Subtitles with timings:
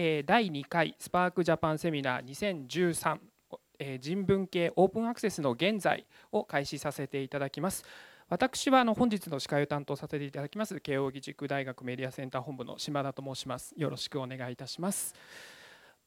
[0.00, 3.18] 第2回スパークジャパンセミナー2013
[4.00, 7.84] 人文系オープンアクセスの現在を開始させていただきます。
[8.30, 13.74] 私はあの本日の司会を担当させていただきます慶應義塾大学メディアセンター本部の島田と申します。
[13.76, 15.14] よろしくお願いいたします。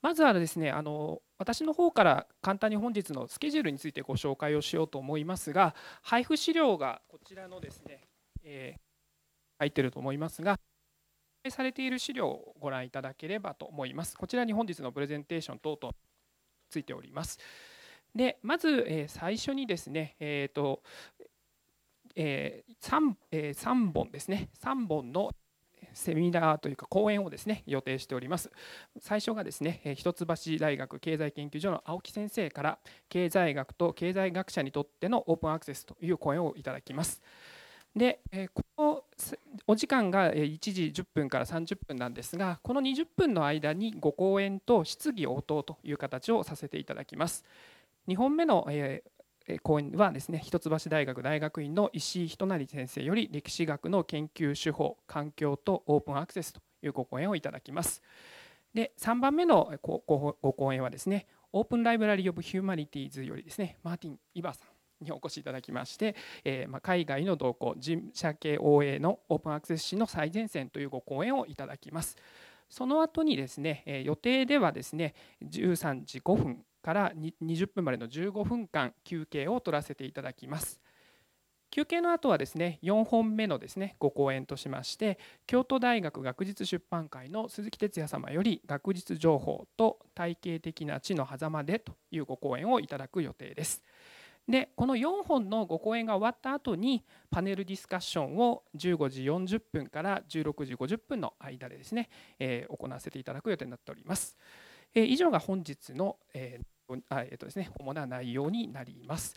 [0.02, 8.08] まずはですねあの私の方から簡単に本日のスケジュールについてご紹介をしようと思いますが配布資料がこちらのですね、
[8.44, 8.80] えー、
[9.60, 10.58] 入ってると思いますが
[11.50, 14.18] されている資料をご覧いただければと思います。
[14.18, 15.94] こちらに本日のプレゼンテーション等々
[16.70, 17.40] ついております。
[18.16, 20.84] でまず、え最初にですね、えーと
[22.16, 25.32] えー 3, えー、3本ですね3本の
[25.94, 28.52] セミナーというか講演をですね予定しております
[29.00, 30.26] 最初がですね一橋
[30.60, 32.80] 大学経済研究所の青木先生から
[33.10, 37.22] 経済学と経済学者にとってのオープンアクセスという講演をいただきます
[37.96, 38.20] で
[38.54, 38.93] この
[39.68, 47.46] お時間が1時10分から30分なんですがこの20分の間にご講演と質疑応答という形をさせていただきます。
[48.08, 48.68] 2本目の
[49.62, 58.02] 講演はですね一橋大学大学院の石井仁成先生より歴史学の研究手法環境とオープンアクセスというご講演をいただきます。
[58.74, 64.73] で3番目のご講演はですねオープンライブラリー・オブ・ヒューマニティーズよりですねマーティン・イバーさん
[65.04, 72.18] にお越しいただきまして、えー、ま海外の動向人社系 OA のオープンアクセス史の最前線というご講演をいただきます
[72.70, 80.82] その後にですねえ予定ではですね13時5分から20分までの15分間休憩を取らせていただきます
[81.74, 85.18] 休憩の後はですね4本目のですねご講演としまして
[85.48, 93.82] 京都大学学術出版会の鈴木哲也様より学術情報と体系的な地の狭間でというご講演をいただく予定です。
[94.48, 104.36] でこの4本のご講演が終わった後にパネルディスカッションを15時40分から16時50分の間でですね、えー、行わせていただく予定になっております。
[104.94, 106.66] えー、以上が本日の、えー
[107.10, 109.36] あえーとですね、主な内容になります。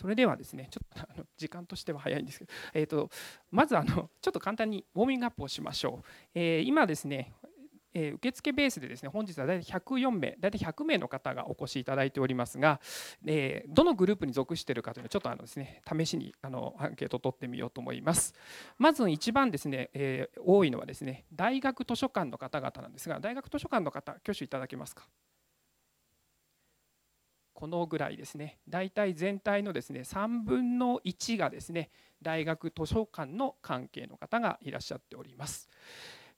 [0.00, 3.10] それではですねちょっと あの時間としては早いんですけど、えーと、
[3.50, 6.08] まずあのちょっと簡単にウォーミングアップをしましょう。
[6.34, 7.34] えー、今ですね
[7.92, 12.80] え受付ベースでですね本日は大体104名大体100名の方がお越しいただいておりますが、
[13.26, 18.34] えどのグループに属しているかというのをちょっとあのですね試しにあのアンケートを取ってみようと思います。
[18.78, 25.04] まず一番ですね、え多いのはですね大学図書館の方々なんですが大学図書館の方挙手いただけますか？
[27.52, 28.58] このぐらいですね。
[28.68, 31.90] 大体全体のですね3分の1がですね
[32.22, 35.68] 大学図書館の関係の方がいらっしゃっております。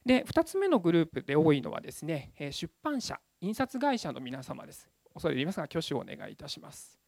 [0.04, 4.88] で2つ目のグループで多いのはですね出版社印刷会社の皆様です。
[5.14, 6.98] 恐れ入りますが挙手をお願いいたします。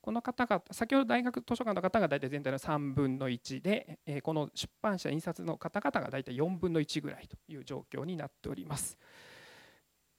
[0.00, 8.96] この方々先ほど大学図書館の方が大体全体の3分の1でこの出版社印刷の方々が大体4分の1ぐらいという状況になっております。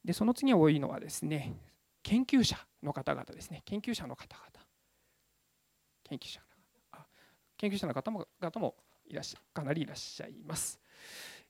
[0.06, 1.54] でその次多いのはですね
[2.04, 3.64] 研究者の方々ですね。
[3.66, 4.66] 研究者の方々。
[6.04, 6.42] 研究者
[7.58, 10.80] 研究者の方も方もいらっしゃかなりいらっしゃいます。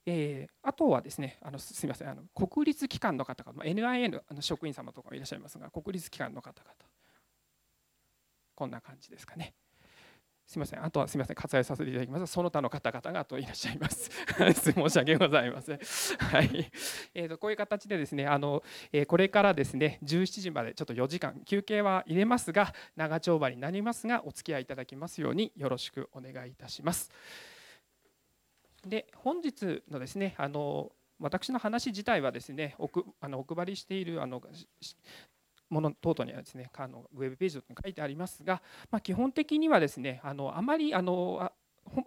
[0.06, 6.74] えー、あとはですねあのすみませんあの国立機関の方々 NIA のあの職員様とかもいらっしゃいますが国立機関の方々
[8.54, 9.54] こんな感じですかね。
[10.50, 12.32] すみません、あとはすみません、割愛させていただきます。
[12.32, 14.10] その他の方々があといらっしゃいます。
[14.74, 15.78] 申し訳ございません。
[16.18, 16.70] はい。
[17.14, 27.12] えーと、こういう形でですね、あの、えー、これからですね、17時までちょっと4時間休憩は入れますが、長丁場になりますが、お付き合いいただきますようによろしくお願いいたします。
[28.86, 34.40] で本日のですねあの私の話自体はですねおくあのお配りしているあの
[35.68, 41.52] もの等々にはですねあのウェブページに書いてありますが、まあ、基本的にはですねあのあまりあの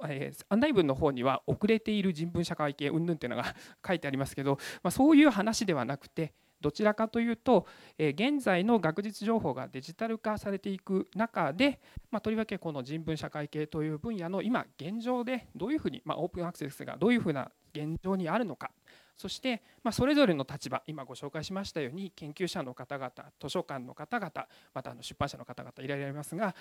[0.08, 3.56] え、案内文の方には遅れている人文社会系云々っていうのが
[3.86, 18.72] 書いてありますけど、まあ、そういう話ではなくてどちらかというと、え現在の学術情報がデジタル化されていく中で、まあ、とりわけこの人文社会系という分野の今現状でどういうふうに、まあ、オープンアクセスがどういうふうな現状にあるのか。
[19.18, 24.32] そして、まあ、それぞれの立場今ご紹介しましたように研究者の方々図書館の方々
[24.74, 26.56] またあの出版社の方々いられますが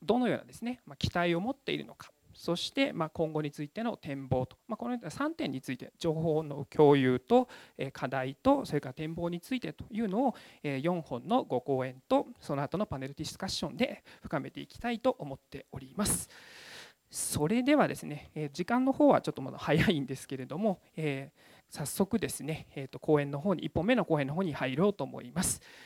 [0.00, 2.10] どのようなですね、ま期待を持っているのか。
[2.38, 7.48] そしてま今後についての展望と、ま、このような3点について情報の共有と
[7.92, 16.28] 課題とそれから展望についてというのを4本のご講演とその後のパネルディスカッションで深めていきたいと思っております。
[17.10, 21.32] それではですね時間の方はちょっとまだ早いんですけれども、え
[21.70, 25.60] 早速ですね、えー、と講演の方に1本目の講演の方に入ろうと思います。